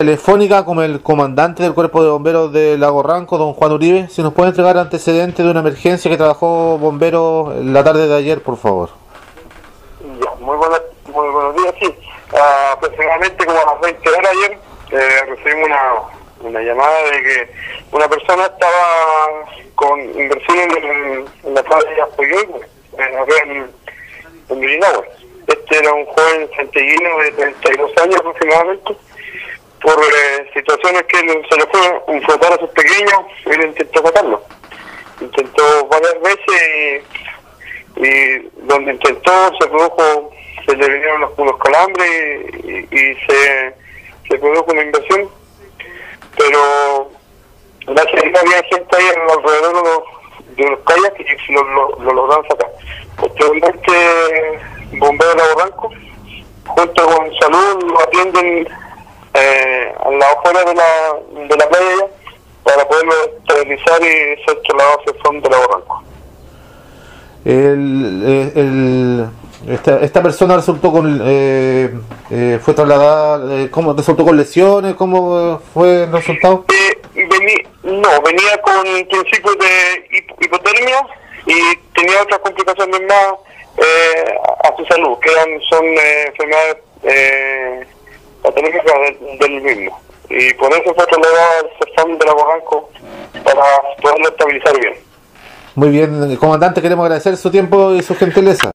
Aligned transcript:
telefónica 0.00 0.64
con 0.64 0.78
el 0.78 1.02
comandante 1.02 1.64
del 1.64 1.74
cuerpo 1.74 2.04
de 2.04 2.10
bomberos 2.10 2.52
de 2.52 2.78
Lago 2.78 3.02
Ranco, 3.02 3.36
don 3.36 3.52
Juan 3.52 3.72
Uribe. 3.72 4.08
Si 4.08 4.22
nos 4.22 4.32
puede 4.32 4.50
entregar 4.50 4.78
antecedentes 4.78 5.44
de 5.44 5.50
una 5.50 5.58
emergencia 5.58 6.08
que 6.08 6.16
trabajó 6.16 6.78
bomberos 6.78 7.56
la 7.64 7.82
tarde 7.82 8.06
de 8.06 8.14
ayer, 8.14 8.40
por 8.40 8.56
favor. 8.58 8.90
Muy, 10.38 10.56
buenos 10.56 11.56
días, 11.56 11.74
sí. 11.80 11.92
Uh, 12.32 12.74
aproximadamente 12.74 13.44
como 13.44 13.58
a 13.58 13.74
las 13.74 13.80
20 13.80 14.08
horas 14.08 14.30
ayer 14.30 14.58
eh, 14.92 15.24
recibimos 15.30 15.68
una, 16.42 16.62
llamada 16.62 17.02
de 17.10 17.22
que 17.24 17.50
una 17.90 18.08
persona 18.08 18.44
estaba 18.44 19.48
con 19.74 19.98
inversión 20.00 20.58
en, 21.42 21.54
la 21.54 21.62
playa 21.64 22.04
Apoyoy, 22.04 22.46
en, 22.98 23.50
en, 23.50 24.62
en 24.62 24.80
Este 25.48 25.76
era 25.76 25.92
un 25.92 26.06
joven 26.06 26.48
santiaguino 26.56 27.18
de 27.18 27.32
32 27.32 27.90
años 28.00 28.16
aproximadamente 28.20 28.96
por 29.82 29.98
eh, 30.02 30.50
situaciones 30.54 31.02
que 31.04 31.18
se 31.18 31.56
le 31.56 31.66
fue 31.66 32.02
un 32.06 32.22
a 32.24 32.58
sus 32.58 32.70
pequeños, 32.70 33.20
él 33.46 33.66
intentó 33.66 34.02
matarlo. 34.02 34.42
Intentó 35.20 35.86
varias 35.86 36.20
veces 36.20 37.04
y, 37.96 38.66
donde 38.66 38.92
intentó 38.92 39.32
se 39.60 39.68
produjo, 39.68 40.30
se 40.66 40.76
le 40.76 40.88
vinieron 40.88 41.30
unos, 41.36 41.58
calambres 41.58 42.54
y, 42.64 43.14
se, 43.26 43.74
se 44.28 44.38
produjo 44.38 44.72
una 44.72 44.82
invasión, 44.82 45.28
pero 46.36 47.10
gracias 47.86 48.22
a 48.22 48.26
Dios 48.26 48.40
había 48.40 48.62
gente 48.64 48.96
ahí 48.96 49.06
alrededor 49.30 49.76
de 49.76 49.90
los, 49.90 50.56
de 50.56 50.70
los 50.70 50.80
calles 50.80 51.12
y 51.48 51.52
lo, 51.52 51.62
lo, 51.64 51.98
lo 52.00 52.12
lograron 52.12 52.46
sacar. 52.48 52.70
Posteriormente, 53.16 53.92
bomberos 54.98 55.36
de 55.36 55.56
Lago 55.56 55.90
junto 56.68 57.06
con 57.06 57.34
salud, 57.40 57.90
lo 57.90 58.00
atienden 58.00 58.68
eh, 59.34 59.67
a 60.04 60.10
la 60.10 60.26
afuera 60.32 60.64
de 60.64 60.74
la, 60.74 61.48
de 61.48 61.56
la 61.56 61.68
playa 61.68 62.06
para 62.62 62.86
poderlo 62.88 63.12
esterilizar 63.38 64.00
y 64.02 64.44
ser 64.44 64.60
trasladado 64.62 65.00
hacia 65.00 65.12
el 65.12 65.22
fondo 65.22 65.48
de 65.48 65.56
la 65.56 65.66
barranco. 65.66 66.02
El, 67.44 68.22
eh, 68.26 68.52
el, 68.56 69.26
esta, 69.66 70.00
esta 70.00 70.22
persona 70.22 70.56
resultó 70.56 70.92
con 70.92 71.20
eh, 71.24 71.90
eh, 72.30 72.58
fue 72.62 72.74
trasladada 72.74 73.62
eh, 73.62 73.70
cómo 73.70 73.92
resultó 73.92 74.24
con 74.24 74.36
lesiones 74.36 74.94
cómo 74.94 75.60
fue 75.72 76.04
el 76.04 76.12
resultado 76.12 76.64
eh, 76.68 77.00
no 77.82 78.22
venía 78.22 78.60
con 78.62 78.82
principios 78.82 79.56
de 79.58 80.16
hip 80.16 80.30
hipotermia 80.40 81.00
y 81.46 81.76
tenía 81.94 82.22
otras 82.22 82.40
complicaciones 82.40 83.00
más 83.08 83.34
eh, 83.78 84.34
a 84.64 84.76
su 84.76 84.84
salud 84.86 85.18
que 85.20 85.30
eran 85.30 85.48
son 85.68 85.84
enfermedades 86.26 87.88
patológicas 88.48 88.94
del, 89.40 89.62
mismo. 89.62 90.00
Y 90.30 90.54
por 90.54 90.72
eso 90.72 90.94
fue 90.94 91.06
trasladado 91.06 91.60
al 91.60 91.70
CEFAM 91.78 92.18
de 92.18 92.26
la 92.26 92.34
Barranco 92.34 92.90
para 93.44 93.62
poderlo 94.02 94.28
estabilizar 94.28 94.80
bien. 94.80 94.94
Muy 95.74 95.90
bien 95.90 96.36
comandante 96.36 96.82
queremos 96.82 97.04
agradecer 97.04 97.36
su 97.36 97.50
tiempo 97.50 97.92
y 97.92 98.02
su 98.02 98.16
gentileza 98.16 98.66